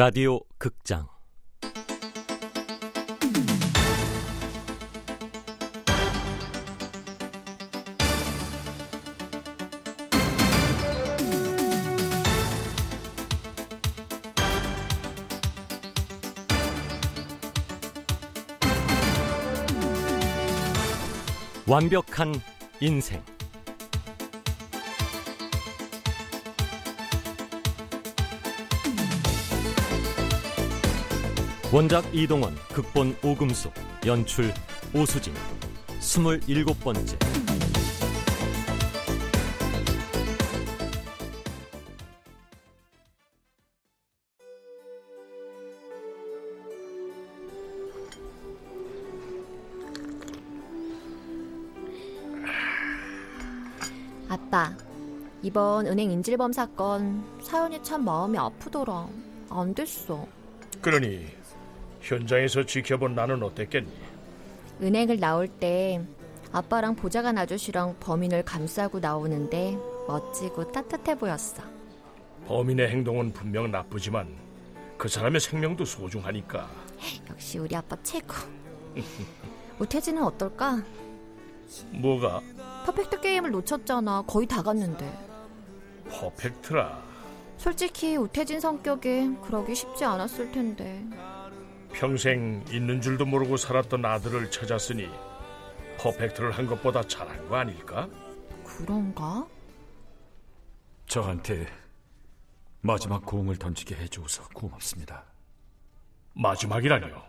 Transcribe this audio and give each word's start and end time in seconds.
라디오 0.00 0.40
극장. 0.56 1.06
완벽한 21.66 22.32
인생 22.80 23.22
원작 31.72 32.04
이동원, 32.12 32.56
극본 32.74 33.16
오금숙, 33.22 33.72
연출 34.04 34.52
오수진, 34.92 35.32
스물일곱 36.00 36.80
번째. 36.80 37.16
아빠, 54.28 54.72
이번 55.42 55.86
은행 55.86 56.10
인질범 56.10 56.52
사건 56.52 57.22
사연이 57.44 57.80
참 57.84 58.04
마음이 58.04 58.36
아프더라. 58.36 59.06
안 59.50 59.72
됐어. 59.72 60.26
그러니 60.82 61.26
현장에서 62.10 62.66
지켜본 62.66 63.14
나는 63.14 63.42
어땠겠니? 63.42 63.90
은행을 64.82 65.20
나올 65.20 65.46
때 65.46 66.00
아빠랑 66.52 66.96
보좌관 66.96 67.38
아저씨랑 67.38 67.96
범인을 68.00 68.44
감싸고 68.44 68.98
나오는데 68.98 69.78
멋지고 70.08 70.72
따뜻해 70.72 71.16
보였어. 71.16 71.62
범인의 72.46 72.88
행동은 72.88 73.32
분명 73.32 73.70
나쁘지만 73.70 74.28
그 74.98 75.08
사람의 75.08 75.40
생명도 75.40 75.84
소중하니까. 75.84 76.68
역시 77.30 77.58
우리 77.58 77.76
아빠 77.76 77.96
최고. 78.02 78.34
우태진은 79.78 80.22
어떨까? 80.24 80.82
뭐가 81.92 82.42
퍼펙트 82.84 83.20
게임을 83.20 83.52
놓쳤잖아. 83.52 84.24
거의 84.26 84.46
다 84.46 84.62
갔는데. 84.62 85.08
퍼펙트라. 86.10 87.10
솔직히 87.56 88.16
우태진 88.16 88.58
성격에 88.58 89.30
그러기 89.44 89.74
쉽지 89.74 90.04
않았을 90.04 90.50
텐데. 90.50 91.04
평생 91.92 92.64
있는 92.70 93.00
줄도 93.00 93.26
모르고 93.26 93.56
살았던 93.56 94.04
아들을 94.04 94.50
찾았으니 94.50 95.08
퍼펙트를 95.98 96.52
한 96.52 96.66
것보다 96.66 97.02
잘한 97.02 97.48
거 97.48 97.56
아닐까? 97.56 98.08
그런가? 98.64 99.46
저한테 101.06 101.66
마지막 102.80 103.24
공을 103.26 103.56
던지게 103.56 103.94
해줘서 103.96 104.48
고맙습니다. 104.54 105.24
마지막이라뇨. 106.34 107.22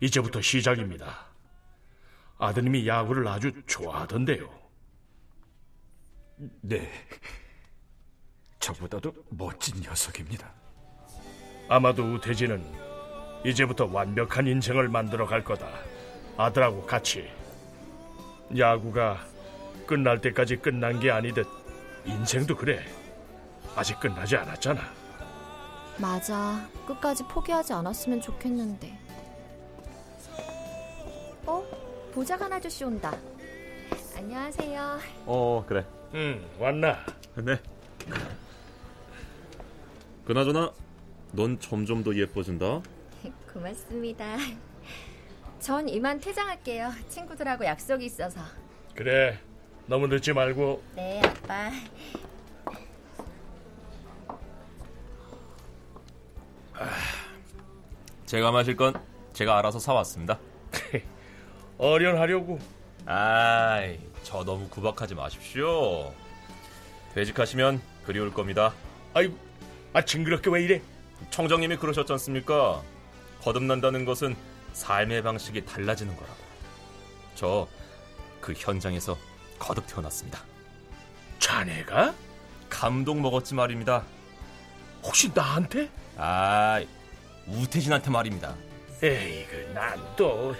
이제부터 0.00 0.40
시작입니다. 0.40 1.26
아드님이 2.38 2.88
야구를 2.88 3.28
아주 3.28 3.52
좋아하던데요. 3.66 4.48
네, 6.62 6.90
저보다도 8.60 9.12
멋진 9.28 9.78
녀석입니다. 9.82 10.50
아마도 11.68 12.02
우태진은 12.14 12.89
이제부터 13.44 13.88
완벽한 13.90 14.46
인생을 14.46 14.88
만들어 14.88 15.26
갈 15.26 15.42
거다. 15.42 15.66
아들하고 16.36 16.82
같이. 16.86 17.28
야구가 18.56 19.24
끝날 19.86 20.20
때까지 20.20 20.56
끝난 20.56 21.00
게 21.00 21.10
아니듯 21.10 21.46
인생도 22.04 22.56
그래. 22.56 22.84
아직 23.76 23.98
끝나지 24.00 24.36
않았잖아. 24.36 24.80
맞아. 25.98 26.66
끝까지 26.86 27.22
포기하지 27.24 27.72
않았으면 27.72 28.20
좋겠는데. 28.20 28.98
어? 31.46 31.64
보좌관 32.14 32.52
아저씨 32.52 32.84
온다. 32.84 33.14
안녕하세요. 34.16 34.98
어 35.26 35.64
그래 35.66 35.84
응, 36.14 36.44
왔나? 36.58 36.98
네 37.36 37.58
그나저나 40.26 40.70
넌 41.32 41.58
점점 41.58 42.04
더 42.04 42.14
예뻐진다 42.14 42.82
고맙습니다. 43.52 44.36
전 45.58 45.88
이만 45.88 46.18
퇴장할게요. 46.20 46.90
친구들하고 47.08 47.64
약속이 47.64 48.04
있어서. 48.06 48.40
그래. 48.94 49.38
너무 49.86 50.06
늦지 50.06 50.32
말고 50.32 50.82
네, 50.94 51.20
아빠. 51.24 51.70
제가 58.26 58.52
마실 58.52 58.76
건 58.76 58.94
제가 59.32 59.58
알아서 59.58 59.78
사왔습니다 59.78 60.38
어련하려고. 61.78 62.58
아이 63.06 63.98
저 64.22 64.44
너무 64.44 64.68
구박하지 64.68 65.14
마십시오 65.14 66.12
퇴직하시면 67.14 67.80
그리울 68.04 68.32
겁니다 68.32 68.72
아이, 69.14 69.32
아 69.92 70.02
징그럽게 70.04 70.50
왜 70.50 70.62
이래? 70.62 70.82
청장님이 71.30 71.76
그러셨지 71.78 72.12
않습니까 72.12 72.82
거듭난다는 73.42 74.04
것은 74.04 74.36
삶의 74.72 75.22
방식이 75.22 75.64
달라지는 75.64 76.14
거라고 76.16 76.36
저 77.34 77.68
그 78.40 78.54
현장에서 78.56 79.16
거듭 79.58 79.86
태어났습니다 79.86 80.40
자네가? 81.38 82.14
감동 82.68 83.20
먹었지 83.22 83.54
말입니다 83.54 84.04
혹시 85.02 85.30
나한테? 85.34 85.90
아 86.16 86.82
우태진한테 87.46 88.10
말입니다 88.10 88.54
에이그 89.02 89.72
난 89.74 89.98
또. 90.16 90.54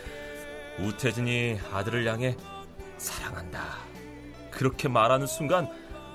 우태진이 0.78 1.60
아들을 1.74 2.06
향해 2.06 2.34
사랑한다. 2.96 3.76
그렇게 4.50 4.88
말하는 4.88 5.26
순간 5.26 5.68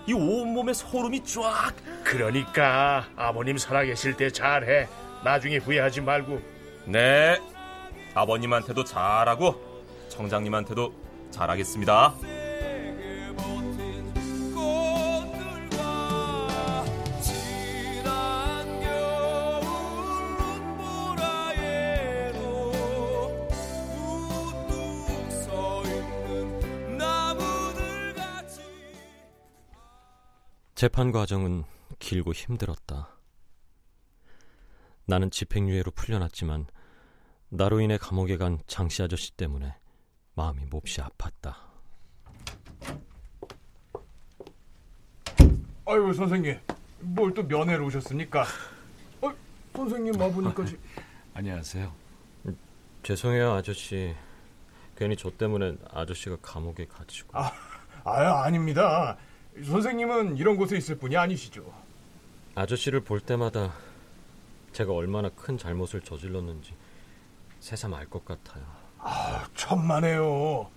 이 0.07 0.13
온몸에 0.13 0.73
소름이 0.73 1.23
쫙. 1.23 1.71
그러니까 2.03 3.07
아버님 3.15 3.59
살아계실 3.59 4.17
때 4.17 4.31
잘해. 4.31 4.87
나중에 5.23 5.57
후회하지 5.57 6.01
말고. 6.01 6.41
네. 6.87 7.39
아버님한테도 8.13 8.83
잘하고 8.83 9.55
청장님한테도 10.09 10.93
잘하겠습니다. 11.31 12.15
재판 30.75 31.13
과정은 31.13 31.63
길고 31.99 32.33
힘들었다. 32.33 33.17
나는 35.05 35.31
집행유예로 35.31 35.91
풀려났지만 35.91 36.67
나로 37.49 37.79
인해 37.79 37.97
감옥에 37.97 38.37
간 38.37 38.59
장씨 38.67 39.03
아저씨 39.03 39.31
때문에 39.33 39.73
마음이 40.35 40.65
몹시 40.65 41.01
아팠다. 41.01 41.55
아이고 45.87 46.13
선생님 46.13 46.59
뭘 46.99 47.33
또 47.33 47.43
면회로 47.43 47.85
오셨습니까? 47.85 48.45
어, 49.21 49.31
선생님 49.75 50.19
와보니까 50.19 50.65
지- 50.65 50.77
안녕하세요. 51.33 51.93
죄송해요 53.03 53.51
아저씨. 53.53 54.15
괜히 54.97 55.15
저 55.15 55.29
때문에 55.29 55.75
아저씨가 55.91 56.37
감옥에 56.41 56.85
갇히고. 56.85 57.37
아, 57.37 57.51
아 58.05 58.43
아닙니다. 58.43 59.17
선생님은 59.63 60.37
이런 60.37 60.55
곳에 60.57 60.77
있을 60.77 60.97
분이 60.97 61.15
아니시죠. 61.17 61.71
아저씨를 62.55 63.01
볼 63.01 63.19
때마다 63.19 63.73
제가 64.71 64.93
얼마나 64.93 65.29
큰 65.29 65.57
잘못을 65.57 66.01
저질렀는지 66.01 66.73
새삼 67.65 67.95
알 67.95 68.05
것 68.07 68.23
같아요. 68.23 68.63
아, 68.99 69.47
천만에요. 69.55 70.69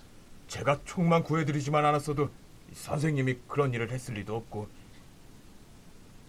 제가 0.47 0.81
총만 0.87 1.23
구해드리지만 1.23 1.85
않았어도 1.85 2.31
선생님이 2.73 3.41
그런 3.47 3.75
일을 3.75 3.91
했을 3.91 4.15
리도 4.15 4.35
없고 4.35 4.67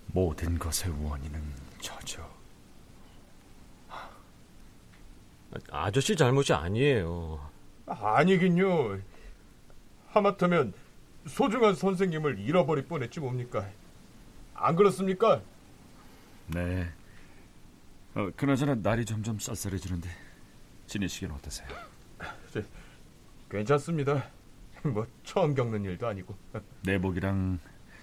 모든 0.07 0.59
것의 0.59 0.93
원인은 1.01 1.41
저죠. 1.79 2.29
아저씨 5.71 6.17
잘못이 6.17 6.51
아니에요. 6.51 7.39
아니긴요. 7.85 8.99
하마터면 10.09 10.73
소중한 11.25 11.73
선생님을 11.73 12.37
잃어버릴 12.39 12.85
뻔했지 12.85 13.21
뭡니까? 13.21 13.65
안 14.55 14.75
그렇습니까? 14.75 15.41
네. 16.47 16.91
어, 18.15 18.29
그나저나 18.35 18.75
날이 18.75 19.05
점점 19.05 19.39
쌀쌀해지는데 19.39 20.09
지내시기는 20.89 21.33
어떠세요? 21.35 21.67
괜찮습니다. 23.49 24.27
뭐 24.83 25.05
처음 25.23 25.53
겪는 25.53 25.85
일도 25.85 26.07
아니고. 26.07 26.35
내복이랑 26.83 27.59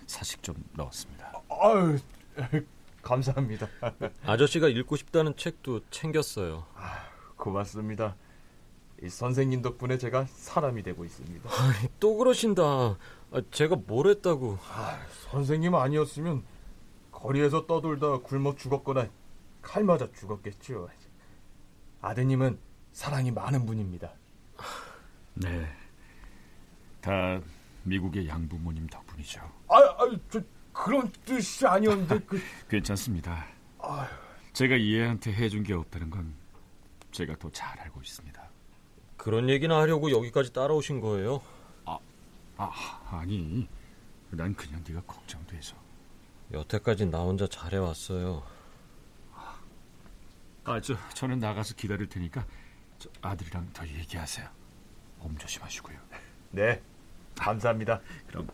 사식 0.06 0.42
좀 0.42 0.54
넣었습니다. 0.74 1.32
아유, 1.50 1.98
감사합니다. 3.02 3.68
아저씨가 4.24 4.68
읽고 4.68 4.96
싶다는 4.96 5.36
책도 5.36 5.80
챙겼어요. 5.90 6.64
고맙습니다. 7.36 8.16
이 9.02 9.08
선생님 9.08 9.62
덕분에 9.62 9.98
제가 9.98 10.24
사람이 10.26 10.82
되고 10.82 11.04
있습니다. 11.04 11.48
또 12.00 12.16
그러신다. 12.16 12.62
아, 12.62 13.42
제가 13.50 13.76
뭘 13.86 14.08
했다고. 14.08 14.58
선생님 15.30 15.74
아니었으면 15.74 16.42
거리에서 17.12 17.66
떠돌다 17.66 18.18
굶어 18.18 18.54
죽었거나 18.56 19.08
칼 19.60 19.84
맞아 19.84 20.08
죽었겠죠. 20.12 20.88
아드님은 22.00 22.58
사랑이 22.96 23.31
많은 23.31 23.66
분입니다. 23.66 24.10
네. 25.34 25.70
다 27.02 27.38
미국의 27.82 28.26
양부모님 28.26 28.87
덕분이죠. 28.87 29.40
아, 29.69 29.76
아, 29.76 30.19
저 30.31 30.40
그런 30.72 31.12
뜻이 31.26 31.66
아니었는데 31.66 32.20
그 32.20 32.40
괜찮습니다. 32.70 33.46
제가 34.54 34.76
이 34.76 34.96
애한테 34.96 35.31
해준 35.31 35.62
게 35.62 35.75
없다는 35.75 36.08
건 36.08 36.32
제가 37.12 37.37
더 37.37 37.50
잘 37.50 37.78
알고 37.81 38.00
있습니다. 38.00 38.43
그런 39.19 39.50
얘기나 39.50 39.76
하려고 39.76 40.10
여기까지 40.10 40.54
따라오신 40.54 41.00
거예요? 41.00 41.42
아, 41.84 41.99
아니. 43.10 43.69
난 44.31 44.54
그냥 44.54 44.82
네가 44.88 45.02
걱정돼서. 45.02 45.76
여태까지 46.50 47.04
나 47.06 47.19
혼자 47.20 47.46
잘해왔어요. 47.46 48.42
아, 50.64 50.81
저 50.81 50.96
저는 51.10 51.40
나가서 51.40 51.75
기다릴 51.75 52.08
테니까 52.08 52.42
저 52.42 52.65
아들이랑 53.22 53.70
더 53.72 53.87
얘기하세요. 53.87 54.48
몸 55.19 55.37
조심하시고요. 55.38 55.98
네, 56.50 56.82
감사합니다. 57.37 58.00
그럼 58.28 58.48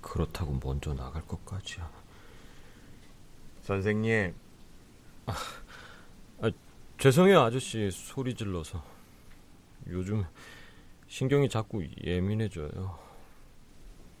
그렇다고 0.00 0.58
먼저 0.62 0.92
나갈 0.94 1.22
것까지야. 1.26 1.90
선생님, 3.62 4.34
죄송해요 7.00 7.40
아저씨 7.40 7.90
소리 7.90 8.34
질러서. 8.34 8.84
요즘 9.88 10.22
신경이 11.08 11.48
자꾸 11.48 11.82
예민해져요. 12.04 12.98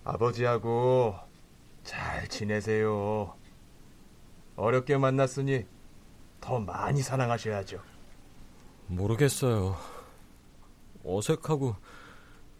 아버지하고 0.02 1.14
잘 1.84 2.26
지내세요. 2.28 3.36
어렵게 4.60 4.98
만났으니 4.98 5.64
더 6.40 6.58
많이 6.60 7.02
사랑하셔야죠. 7.02 7.80
모르겠어요. 8.88 9.76
어색하고 11.04 11.76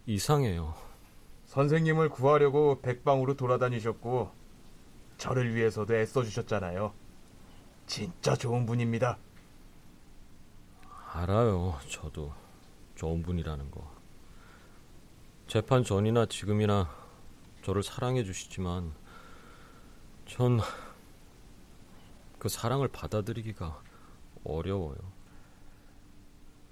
이상해요. 0.06 0.74
선생님을 1.44 2.08
구하려고 2.08 2.80
백방으로 2.80 3.34
돌아다니셨고 3.36 4.30
저를 5.18 5.54
위해서도 5.54 5.94
애써주셨잖아요. 5.94 6.94
진짜 7.86 8.34
좋은 8.34 8.64
분입니다. 8.64 9.18
알아요. 11.12 11.76
저도 11.88 12.32
좋은 12.94 13.22
분이라는 13.22 13.70
거. 13.70 13.90
재판 15.48 15.82
전이나 15.84 16.26
지금이나 16.26 16.88
저를 17.62 17.82
사랑해 17.82 18.24
주시지만 18.24 18.94
전 20.26 20.60
그 22.40 22.48
사랑을 22.48 22.88
받아들이기가 22.88 23.82
어려워요. 24.44 24.96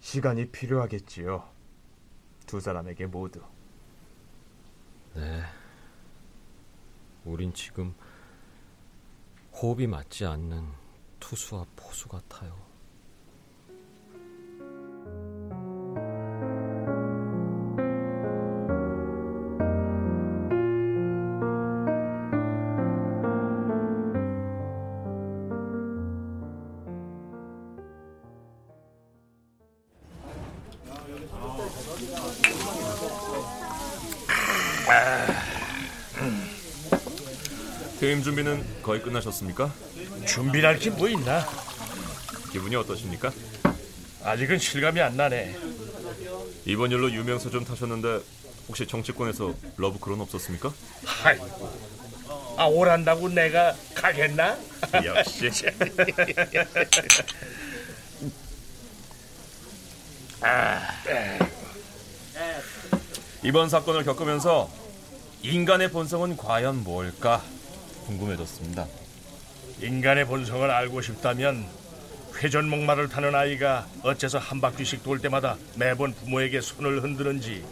시간이 0.00 0.50
필요하겠지요. 0.50 1.47
두 2.47 2.59
사람에게 2.59 3.06
모두. 3.06 3.43
네. 5.15 5.43
우린 7.26 7.53
지금 7.53 7.94
호흡이 9.53 9.87
맞지 9.87 10.25
않는 10.25 10.73
투수와 11.20 11.67
포수 11.76 12.09
같아요. 12.09 12.68
거의 38.88 39.02
끝나셨습니까? 39.02 39.70
준비할 40.26 40.79
게 40.79 40.88
뭐 40.88 41.08
있나? 41.11 41.46
기분이 42.50 42.75
어떠십니까? 42.75 43.31
아직은 44.25 44.58
실감이 44.58 44.99
안 45.02 45.14
나네. 45.14 45.55
이번 46.64 46.90
일로 46.90 47.12
유명세 47.12 47.50
좀 47.50 47.67
타셨는데 47.67 48.20
혹시 48.67 48.87
정치권에서 48.87 49.52
러브콜은 49.76 50.22
없었습니까? 50.23 50.73
아이고. 51.23 51.70
아 52.56 52.64
오란다고 52.64 53.29
내가 53.29 53.76
가겠나? 53.94 54.56
역시 55.05 55.50
이번 63.44 63.69
사건을 63.69 64.05
겪으면서 64.05 64.70
인간의 65.43 65.91
본성은 65.91 66.37
과연 66.37 66.84
뭘까 66.84 67.43
궁금해졌습니다. 68.08 68.87
인간의 69.81 70.26
본성을 70.26 70.69
알고 70.70 71.02
싶다면 71.02 71.66
회전 72.37 72.69
목마를 72.69 73.08
타는 73.08 73.34
아이가 73.34 73.86
어째서 74.03 74.38
한 74.38 74.60
바퀴씩 74.60 75.03
돌 75.03 75.19
때마다 75.20 75.56
매번 75.77 76.15
부모에게 76.15 76.60
손을 76.60 77.03
흔드는지 77.03 77.65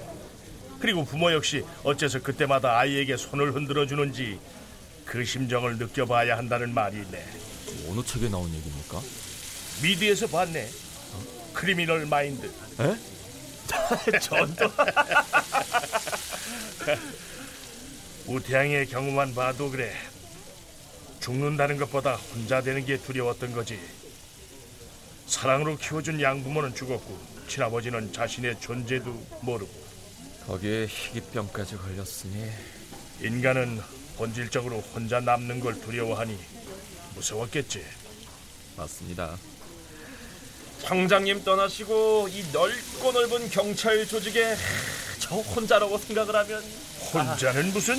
그리고 0.79 1.05
부모 1.05 1.33
역시 1.33 1.65
어째서 1.85 2.21
그때마다 2.21 2.79
아이에게 2.79 3.17
손을 3.17 3.55
흔들어 3.55 3.87
주는지 3.87 4.39
그 5.07 5.25
심정을 5.25 5.79
느껴봐야 5.79 6.37
한다는 6.37 6.75
말이 6.75 6.97
있네. 6.99 7.25
어느 7.89 8.05
책에 8.05 8.29
나온 8.29 8.53
얘기입니까? 8.53 9.01
미디에서 9.83 10.27
봤네. 10.27 10.69
크리미널 11.55 12.05
마인드. 12.07 12.51
전도 14.21 14.71
우태양의 18.27 18.87
경우만 18.89 19.35
봐도 19.35 19.71
그래. 19.71 19.93
죽는다는 21.27 21.77
것보다 21.79 22.15
혼자 22.15 22.63
되는 22.63 22.87
게 22.87 22.99
두려웠던 22.99 23.53
거지. 23.53 23.81
사랑으로 25.27 25.77
키워준 25.77 26.21
양부모는 26.21 26.73
죽었고 26.77 27.19
친아버지는 27.49 28.13
자신의 28.13 28.61
존재도 28.61 29.11
모르고 29.41 29.73
거기에 30.47 30.87
희귀병까지 30.87 31.79
걸렸으니 31.79 32.49
인간은 33.21 33.83
본질적으로 34.17 34.79
혼자 34.95 35.19
남는 35.19 35.59
걸 35.59 35.81
두려워하니 35.81 36.39
무서웠겠지. 37.17 37.85
맞습니다. 38.77 39.37
청장님 40.83 41.43
떠나시고 41.43 42.29
이 42.31 42.45
넓고 42.53 43.11
넓은 43.11 43.51
경찰 43.51 44.07
조직에 44.07 44.55
저 45.19 45.35
혼자라고 45.35 45.99
생각을 45.99 46.37
하면 46.37 46.63
혼자는 47.13 47.73
무슨? 47.73 47.97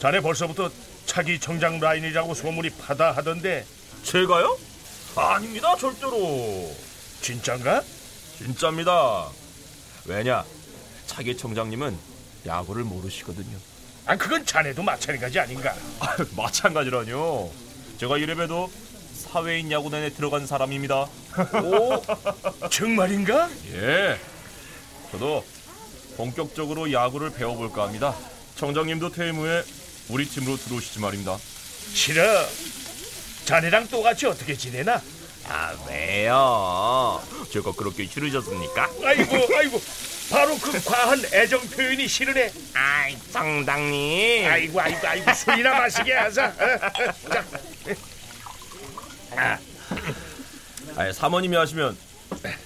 자네 0.00 0.20
벌써부터 0.20 0.72
차기 1.08 1.40
청장 1.40 1.80
라인이라고 1.80 2.34
소문이 2.34 2.68
파다하던데 2.70 3.64
제가요? 4.04 4.56
아닙니다 5.16 5.74
절대로 5.74 6.70
진짠가? 7.22 7.82
진짜입니다. 8.36 9.28
왜냐 10.04 10.44
차기 11.06 11.36
청장님은 11.36 11.98
야구를 12.46 12.84
모르시거든요. 12.84 13.56
아 14.06 14.16
그건 14.16 14.44
자네도 14.44 14.82
마찬가지 14.82 15.40
아닌가? 15.40 15.74
아, 15.98 16.16
마찬가지라뇨. 16.36 17.50
제가 17.98 18.18
이래봬도 18.18 18.70
사회인 19.14 19.72
야구단에 19.72 20.10
들어간 20.10 20.46
사람입니다. 20.46 21.08
오, 21.64 22.68
정말인가? 22.70 23.50
예. 23.72 24.20
저도 25.10 25.44
본격적으로 26.16 26.92
야구를 26.92 27.30
배워볼까 27.30 27.84
합니다. 27.84 28.14
청장님도 28.56 29.10
퇴임 29.10 29.36
후에 29.36 29.64
우리 30.08 30.26
팀으로 30.26 30.56
들어오시지 30.56 31.00
말입니다. 31.00 31.38
싫어. 31.92 32.22
자네랑 33.44 33.88
똑같이 33.88 34.26
어떻게 34.26 34.56
지내나? 34.56 35.00
아 35.48 35.74
왜요? 35.88 37.22
제가 37.50 37.72
그렇게 37.72 38.06
싫으셨습니까? 38.06 38.90
아이고 39.02 39.56
아이고 39.56 39.82
바로 40.30 40.58
그 40.58 40.82
과한 40.84 41.22
애정 41.32 41.60
표현이 41.70 42.06
싫으네. 42.06 42.52
아이 42.74 43.16
정당님. 43.32 44.46
아이고 44.46 44.80
아이고 44.80 45.06
아이고 45.06 45.34
술이나 45.34 45.78
마시게 45.78 46.12
하자. 46.12 46.54
자, 49.34 49.58
아이 50.96 51.12
사모님이 51.12 51.56
하시면 51.56 51.96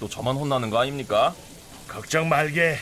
또 0.01 0.09
저만 0.09 0.37
혼나는 0.37 0.71
거 0.71 0.79
아닙니까? 0.81 1.35
걱정 1.87 2.29
말게. 2.29 2.79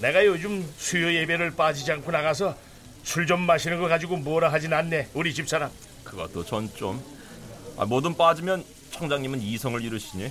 내가 0.00 0.24
요즘 0.26 0.70
수요 0.76 1.12
예배를 1.14 1.52
빠지지 1.52 1.90
않고 1.92 2.10
나가서 2.10 2.56
술 3.04 3.26
좀 3.26 3.42
마시는 3.42 3.80
거 3.80 3.88
가지고 3.88 4.16
뭐라 4.16 4.52
하진 4.52 4.72
않네. 4.72 5.08
우리 5.14 5.32
집사람. 5.34 5.70
그것도 6.04 6.44
전 6.44 6.70
좀. 6.74 7.02
아, 7.76 7.84
뭐든 7.84 8.16
빠지면 8.16 8.64
청장님은 8.92 9.40
이성을 9.42 9.82
잃으시니 9.82 10.30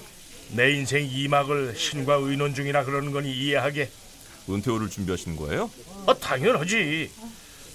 내 0.51 0.72
인생 0.72 1.06
이막을 1.10 1.75
신과 1.75 2.15
의논 2.15 2.53
중이라 2.53 2.84
그러는 2.86 3.12
거니 3.12 3.32
이해하게. 3.32 3.89
은퇴호를 4.50 4.89
준비하시는 4.89 5.38
거예요? 5.38 5.70
아 6.08 6.13
당연하지. 6.13 7.12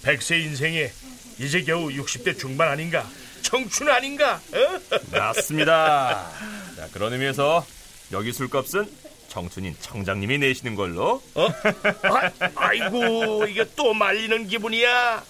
백세 0.03 0.39
인생에 0.41 0.91
이제 1.39 1.63
겨우 1.63 1.89
60대 1.89 2.39
중반 2.39 2.69
아닌가? 2.69 3.09
청춘 3.43 3.89
아닌가? 3.89 4.35
어? 4.53 4.99
맞습니다. 5.11 6.31
자 6.77 6.89
그런 6.93 7.13
의미에서 7.13 7.65
여기 8.13 8.33
술값은 8.33 8.91
청춘인 9.29 9.77
청장님이 9.81 10.39
내시는 10.39 10.75
걸로. 10.75 11.23
어? 11.35 11.47
아, 11.47 12.31
아이고 12.57 13.47
이게 13.47 13.65
또 13.77 13.95
말리는 13.95 14.47
기분이야. 14.47 15.23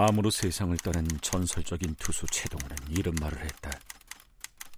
암으로 0.00 0.30
세상을 0.30 0.76
떠난 0.78 1.08
전설적인 1.20 1.96
투수 1.98 2.24
최동호는 2.30 2.76
이런 2.90 3.16
말을 3.20 3.44
했다. 3.44 3.70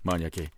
만약에 0.02 0.50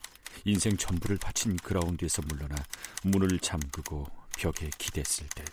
인생 0.45 0.77
전부를 0.77 1.19
바친 1.19 1.57
그라운드에서 1.57 2.23
물러나 2.23 2.57
문을 3.05 3.39
잠그고 3.41 4.07
벽에 4.37 4.71
기댔을 4.79 5.29
때 5.35 5.45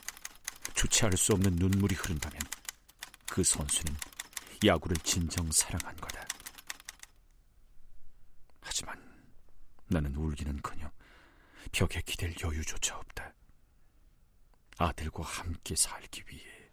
주체할 0.73 1.17
수 1.17 1.33
없는 1.33 1.55
눈물이 1.55 1.95
흐른다면 1.95 2.39
그 3.29 3.43
선수는 3.43 3.95
야구를 4.65 4.97
진정 4.97 5.51
사랑한 5.51 5.95
거다. 5.97 6.25
하지만 8.61 9.01
나는 9.87 10.15
울기는커녕 10.15 10.91
벽에 11.71 12.01
기댈 12.05 12.33
여유조차 12.41 12.97
없다. 12.97 13.33
아들과 14.77 15.23
함께 15.23 15.75
살기 15.75 16.23
위해 16.27 16.71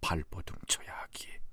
발버둥 0.00 0.56
쳐야 0.68 0.94
하기에. 1.02 1.43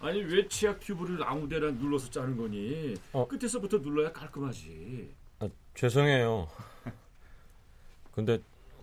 아니 0.00 0.22
왜 0.22 0.46
치약 0.48 0.78
큐브를 0.80 1.22
아무데나 1.24 1.70
눌러서 1.72 2.10
짜는 2.10 2.36
거니? 2.36 2.94
어. 3.12 3.26
끝에서부터 3.26 3.78
눌러야 3.78 4.12
깔끔하지. 4.12 5.14
아, 5.40 5.48
죄송해요. 5.74 6.48
근데 8.12 8.38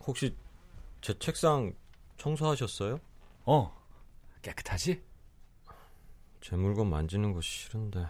혹시 0.05 0.35
제 1.01 1.17
책상 1.17 1.73
청소하셨어요? 2.17 2.99
어, 3.45 3.81
깨끗하지? 4.41 5.01
제 6.41 6.55
물건 6.55 6.89
만지는 6.89 7.31
거 7.33 7.41
싫은데. 7.41 8.05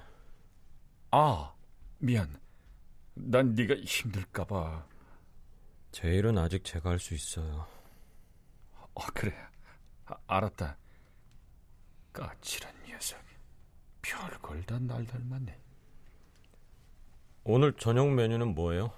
아, 1.12 1.54
미안. 2.00 2.40
난 3.14 3.54
네가 3.54 3.76
힘들까 3.76 4.46
봐. 4.46 4.86
제 5.92 6.10
일은 6.10 6.38
아직 6.38 6.64
제가 6.66 6.90
할 6.90 7.00
수 7.00 7.14
있어요. 7.14 7.66
어, 8.94 9.06
그래. 9.14 9.34
아, 10.06 10.16
알았다. 10.28 10.78
까칠한. 12.12 12.74
별걸 14.10 14.64
다 14.66 14.78
날 14.80 15.06
닮았네. 15.08 15.60
오늘 17.44 17.74
저녁 17.74 18.14
메뉴는 18.14 18.54
뭐예요? 18.54 18.92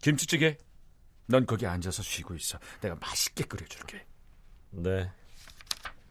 김치찌개. 0.00 0.58
넌 1.26 1.46
거기 1.46 1.66
앉아서 1.66 2.02
쉬고 2.02 2.34
있어. 2.34 2.58
내가 2.80 2.96
맛있게 2.96 3.44
끓여줄게. 3.44 4.04
네. 4.70 5.10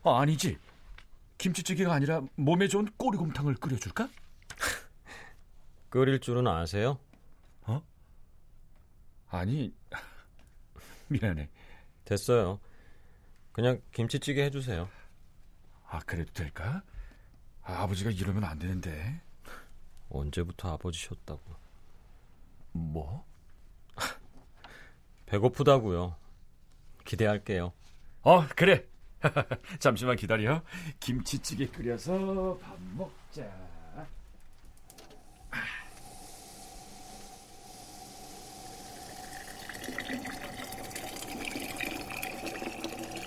어, 0.04 0.16
아니지. 0.16 0.58
김치찌개가 1.38 1.94
아니라 1.94 2.22
몸에 2.36 2.68
좋은 2.68 2.86
꼬리곰탕을 2.98 3.56
끓여줄까? 3.56 4.10
끓일 5.90 6.20
줄은 6.20 6.48
아세요? 6.48 6.98
아니, 9.34 9.74
미안해. 11.08 11.50
됐어요. 12.04 12.60
그냥 13.54 13.82
김치찌개 13.94 14.44
해주세요. 14.44 14.90
아, 15.88 16.00
그래도 16.00 16.34
될까? 16.34 16.84
아, 17.64 17.84
아버지가 17.84 18.12
이러면 18.12 18.44
안 18.44 18.60
되는데. 18.60 19.22
언제부터 20.10 20.74
아버지셨다고. 20.74 21.42
뭐? 22.74 23.26
배고프다고요. 25.26 26.16
기대할게요. 27.06 27.74
어, 28.24 28.48
그래. 28.56 28.86
잠시만 29.80 30.16
기다려. 30.16 30.64
김치찌개 31.00 31.68
끓여서 31.68 32.58
밥 32.62 32.78
먹자. 32.96 33.72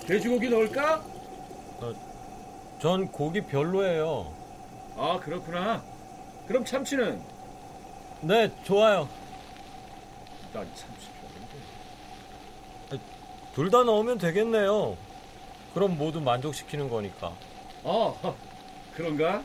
돼지고기 0.07 0.49
넣을까? 0.49 1.03
전 2.85 3.07
고기 3.11 3.41
별로예요. 3.41 4.31
아 4.95 5.19
그렇구나. 5.19 5.83
그럼 6.47 6.63
참치는? 6.63 7.19
네, 8.21 8.51
좋아요. 8.63 9.09
난 10.53 10.69
참치 10.75 11.07
별로인데. 11.19 13.03
둘 13.55 13.71
다 13.71 13.83
넣으면 13.83 14.19
되겠네요. 14.19 14.95
그럼 15.73 15.97
모두 15.97 16.21
만족시키는 16.21 16.87
거니까. 16.87 17.33
아 17.85 18.35
그런가? 18.93 19.43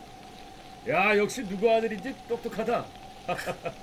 야 0.87 1.17
역시 1.17 1.43
누구 1.43 1.67
아들인지 1.67 2.15
똑똑하다. 2.27 2.85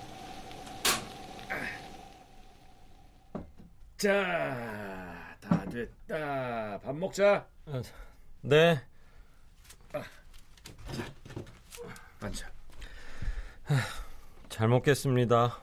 자, 3.97 5.37
다 5.41 5.65
됐다. 5.65 6.79
밥 6.85 6.95
먹자. 6.95 7.45
네, 8.43 8.81
앉아. 12.21 12.50
잘 14.49 14.69
먹겠습니다. 14.69 15.62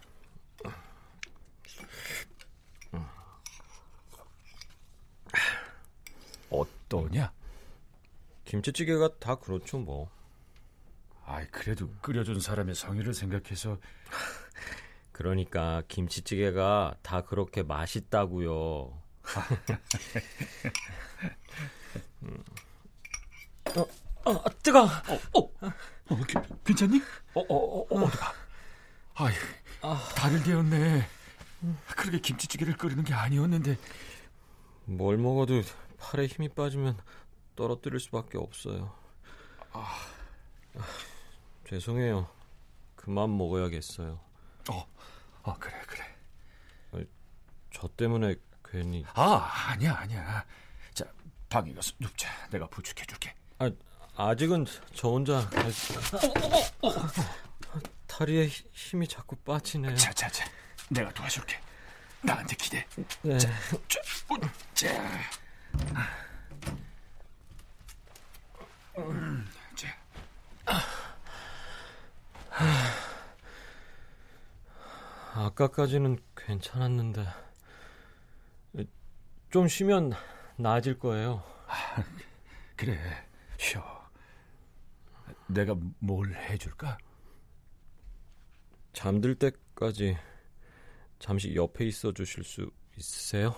어떠냐? 6.49 7.33
김치찌개가 8.45 9.17
다 9.19 9.35
그렇죠, 9.35 9.79
뭐. 9.79 10.09
아이, 11.25 11.47
그래도 11.47 11.89
끓여준 12.01 12.39
사람의 12.39 12.75
성의를 12.75 13.13
생각해서 13.13 13.79
그러니까 15.11 15.81
김치찌개가 15.87 16.95
다 17.01 17.21
그렇게 17.21 17.63
맛있다고요. 17.63 19.01
음. 22.23 22.43
어, 23.75 23.85
어, 24.25 24.43
뜨거. 24.63 24.83
어, 24.83 25.39
어, 26.09 26.15
기- 26.27 26.35
괜찮니? 26.63 27.01
어, 27.35 27.41
어, 27.41 27.55
어, 27.55 27.87
어 27.89 28.05
어디가? 28.05 28.33
아이, 29.15 29.33
다를 30.15 30.43
되었네. 30.43 31.07
그렇게 31.95 32.19
김치찌개를 32.19 32.75
끓이는 32.77 33.03
게 33.03 33.13
아니었는데. 33.13 33.77
뭘 34.85 35.17
먹어도 35.17 35.61
팔에 35.99 36.27
힘이 36.27 36.49
빠지면 36.49 36.97
떨어뜨릴 37.55 37.99
수밖에 37.99 38.37
없어요. 38.37 38.93
아, 39.71 39.95
죄송해요. 41.67 42.27
그만 42.95 43.35
먹어야겠어요. 43.37 44.19
어, 44.71 44.87
어, 45.43 45.57
그래, 45.59 45.81
그래. 45.87 46.15
저 47.71 47.89
때문에 47.89 48.35
괜히 48.63 49.03
아, 49.13 49.69
아니야, 49.69 49.95
아니야. 49.95 50.45
자, 50.93 51.03
방에 51.49 51.73
가서 51.73 51.91
눕자. 51.99 52.29
내가 52.49 52.67
부축해줄게. 52.67 53.35
아, 53.59 53.69
아직은 54.17 54.65
저 54.93 55.09
혼자 55.09 55.47
갈 55.49 55.71
수... 55.71 55.93
어, 55.93 56.19
어, 56.81 56.89
어, 56.89 57.79
다리에 58.07 58.47
힘이 58.71 59.07
자꾸 59.07 59.35
빠지네요. 59.35 59.95
자자자, 59.95 60.45
내가 60.89 61.11
도와줄게. 61.13 61.59
나한테 62.21 62.55
기대. 62.55 62.85
네. 63.21 63.37
자, 63.37 63.49
자, 63.87 63.99
어, 64.29 64.35
자. 64.73 64.87
자. 69.75 69.87
아까까지는 75.33 76.17
괜찮았는데 76.37 77.27
좀 79.51 79.67
쉬면 79.67 80.13
나아질 80.55 80.99
거예요. 80.99 81.43
그래. 82.77 83.24
내가 85.47 85.75
뭘 85.99 86.33
해줄까? 86.33 86.97
잠들 88.93 89.35
때까지 89.35 90.17
잠시 91.19 91.55
옆에 91.55 91.85
있어 91.85 92.13
주실 92.13 92.43
수 92.43 92.71
있으세요? 92.97 93.49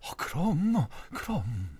어, 0.00 0.14
그럼, 0.16 0.74
그럼. 1.14 1.78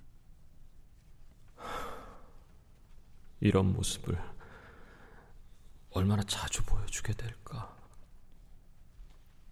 이런 3.40 3.72
모습을 3.72 4.16
얼마나 5.90 6.22
자주 6.22 6.62
보여주게 6.64 7.12
될까? 7.14 7.76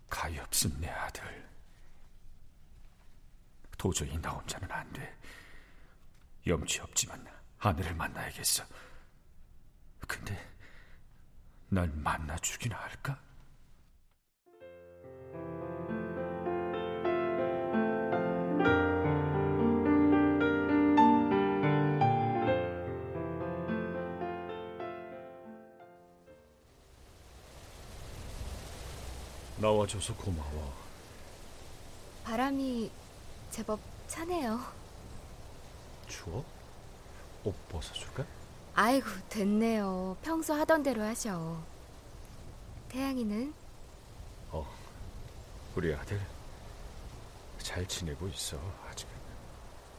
가엾은 0.08 0.80
내 0.80 0.88
아들. 0.88 1.50
도저히 3.76 4.16
나 4.20 4.30
혼자는 4.30 4.70
안 4.70 4.92
돼. 4.92 5.18
염치 6.46 6.80
없지만 6.80 7.26
아내를 7.58 7.94
만나야겠어. 7.94 8.64
근데 10.06 10.38
날 11.68 11.88
만나주기나 11.88 12.76
할까? 12.76 13.20
나와줘서 29.58 30.14
고마워. 30.16 30.74
바람이 32.24 32.90
제법 33.50 33.78
차네요. 34.08 34.58
추워? 36.08 36.44
옷 37.44 37.68
벗어줄까? 37.68 38.24
아이고, 38.74 39.06
됐네요. 39.28 40.16
평소 40.22 40.54
하던 40.54 40.82
대로 40.82 41.02
하셔. 41.02 41.60
태양이는? 42.88 43.52
어, 44.50 44.66
우리 45.76 45.94
아들 45.94 46.20
잘 47.58 47.86
지내고 47.86 48.28
있어 48.28 48.58
아직은. 48.88 49.12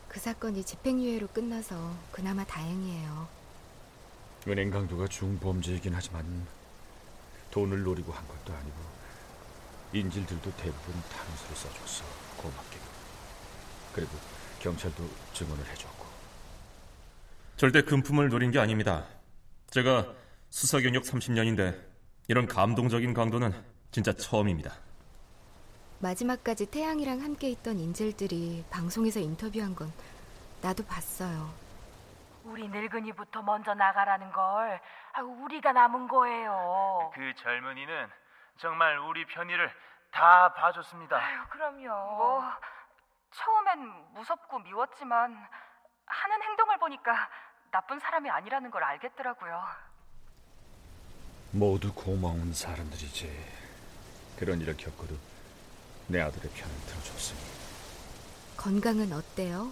그 0.10 0.20
사건이 0.20 0.64
집행유예로 0.64 1.28
끝나서 1.28 1.94
그나마 2.12 2.44
다행이에요. 2.44 3.28
은행 4.48 4.72
강도가 4.72 5.08
중범죄이긴 5.08 5.94
하지만 5.94 6.48
돈을 7.52 7.84
노리고 7.84 8.12
한 8.12 8.28
것도 8.28 8.54
아니고 8.54 8.76
인질들도 9.94 10.52
대부분 10.56 11.02
탄수를 11.04 11.56
써줬어 11.56 12.04
고맙게도. 12.38 12.86
그리고 13.94 14.12
경찰도 14.60 15.08
증언을 15.34 15.66
해줬고. 15.68 16.11
절대 17.62 17.84
금품을 17.84 18.30
노린 18.30 18.50
게 18.50 18.60
아닙니다. 18.60 19.04
제가 19.70 20.08
수사 20.50 20.80
경력 20.80 21.04
30년인데 21.04 21.80
이런 22.28 22.48
감동적인 22.48 23.14
강도는 23.14 23.54
진짜 23.92 24.12
처음입니다. 24.14 24.72
마지막까지 26.00 26.72
태양이랑 26.72 27.22
함께 27.22 27.52
있던 27.52 27.78
인질들이 27.78 28.66
방송에서 28.72 29.20
인터뷰한 29.20 29.76
건 29.76 29.94
나도 30.64 30.84
봤어요. 30.88 31.54
우리 32.46 32.68
늙은이부터 32.68 33.44
먼저 33.44 33.76
나가라는 33.76 34.32
걸 34.32 34.82
아, 35.14 35.22
우리가 35.22 35.72
남은 35.72 36.08
거예요. 36.08 37.12
그 37.14 37.32
젊은이는 37.36 38.10
정말 38.58 38.98
우리 38.98 39.24
편의를 39.28 39.72
다 40.10 40.52
봐줬습니다. 40.56 41.16
아유, 41.16 41.46
그럼요. 41.52 42.16
뭐 42.16 42.44
처음엔 43.30 44.14
무섭고 44.16 44.58
미웠지만 44.62 45.48
하는 46.08 46.42
행동을 46.42 46.80
보니까 46.80 47.30
나쁜 47.72 48.00
사람이 48.00 48.30
아니라는 48.30 48.70
걸 48.70 48.84
알겠더라고요. 48.84 49.64
모두 51.52 51.94
고마운 51.94 52.54
사람들이지. 52.54 53.32
그런 54.38 54.60
일을 54.62 54.76
겪어도 54.78 55.16
내 56.08 56.20
아들의 56.20 56.52
편을 56.52 56.76
들어줬으니. 56.88 57.40
건강은 58.58 59.14
어때요? 59.14 59.72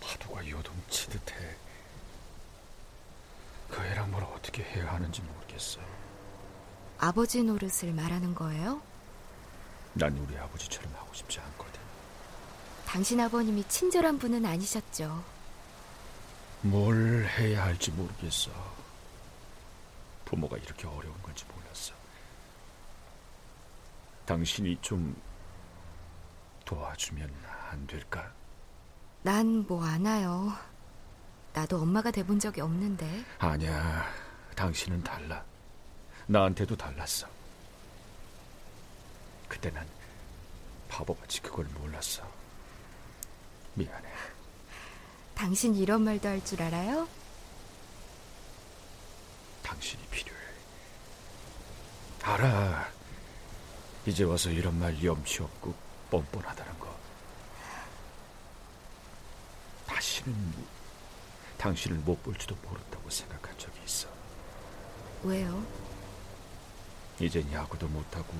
파도가 0.00 0.48
요동치듯 0.48 1.30
해. 1.32 1.56
그 3.70 3.82
애랑 3.84 4.10
뭘 4.10 4.24
어떻게 4.24 4.62
해야 4.64 4.92
하는지 4.92 5.22
모르겠어. 5.22 5.80
아버지 6.98 7.42
노릇을 7.42 7.92
말하는 7.92 8.34
거예요? 8.34 8.80
난 9.94 10.16
우리 10.18 10.36
아버지처럼 10.36 10.92
하고 10.94 11.12
싶지 11.14 11.40
않거든. 11.40 11.80
당신 12.86 13.20
아버님이 13.20 13.64
친절한 13.68 14.18
분은 14.18 14.44
아니셨죠. 14.44 15.22
뭘 16.62 17.26
해야 17.38 17.64
할지 17.64 17.90
모르겠어. 17.90 18.50
부모가 20.24 20.56
이렇게 20.58 20.86
어려운 20.86 21.20
건지 21.22 21.44
몰랐어. 21.54 21.92
당신이 24.24 24.78
좀 24.80 25.20
도와주면 26.64 27.30
안 27.70 27.86
될까? 27.86 28.32
난 29.22 29.64
뭐 29.68 29.84
안아요. 29.84 30.52
나도 31.52 31.80
엄마가 31.82 32.10
돼본 32.10 32.38
적이 32.38 32.62
없는데. 32.62 33.24
아니야. 33.38 34.06
당신은 34.56 35.02
달라. 35.02 35.44
나한테도 36.26 36.76
달랐어. 36.76 37.26
그때 39.48 39.70
난 39.70 39.86
바보같이 40.88 41.42
그걸 41.42 41.64
몰랐어. 41.66 42.26
미안해. 43.74 44.08
당신 45.34 45.74
이런 45.74 46.02
말도 46.02 46.28
할 46.28 46.44
줄 46.44 46.62
알아요? 46.62 47.08
당신이 49.62 50.02
필요해. 50.10 50.38
알아. 52.22 52.88
이제 54.06 54.24
와서 54.24 54.50
이런 54.50 54.78
말 54.78 55.02
염치 55.02 55.42
없고 55.42 55.74
뻔뻔하다는 56.10 56.78
거. 56.78 56.92
다시는 59.86 60.54
당신을 61.58 61.98
못 61.98 62.20
볼지도 62.22 62.56
모른다고 62.62 63.08
생각한 63.08 63.56
적이 63.58 63.80
있어. 63.84 64.08
왜요? 65.22 65.64
이젠 67.20 67.50
야구도 67.52 67.86
못하고 67.88 68.32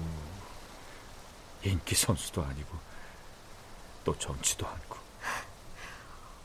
인기 1.62 1.94
선수도 1.94 2.42
아니고 2.42 2.76
또 4.05 4.18
정치도 4.18 4.66
않고 4.66 4.98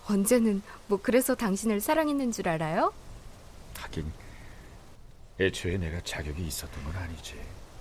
언제는 0.10 0.62
뭐 0.88 1.00
그래서 1.02 1.36
당신을 1.36 1.82
사랑했는 1.82 2.32
줄 2.32 2.48
알아요? 2.48 2.94
하긴 3.78 4.12
애초에 5.40 5.78
내가 5.78 6.02
자격이 6.02 6.46
있었던 6.48 6.84
건 6.84 6.96
아니지. 6.96 7.40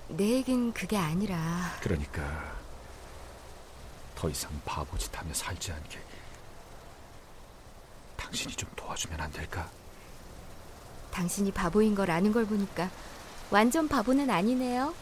내 0.09 0.35
얘긴 0.35 0.73
그게 0.73 0.97
아니라 0.97 1.73
그러니까 1.81 2.55
더 4.15 4.29
이상 4.29 4.51
바보짓 4.65 5.17
하며 5.19 5.33
살지 5.35 5.73
않게 5.73 5.99
당신이 8.17 8.55
좀 8.55 8.69
도와주면 8.77 9.21
안 9.21 9.31
될까? 9.33 9.69
당신이 11.11 11.51
바보인 11.53 11.95
걸 11.95 12.11
아는 12.11 12.33
걸 12.33 12.45
보니까 12.47 12.91
완전 13.51 13.89
바보는 13.89 14.31
아니네요. 14.31 14.95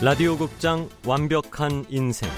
라디오 0.00 0.38
극장 0.38 0.88
완벽한 1.04 1.84
인생 1.88 2.30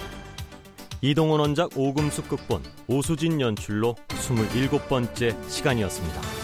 이동원 1.03 1.41
원작 1.41 1.77
오금숙 1.77 2.27
극본 2.31 2.63
오수진 2.87 3.39
연출로 3.39 3.97
27번째 4.09 5.37
시간이었습니다. 5.47 6.40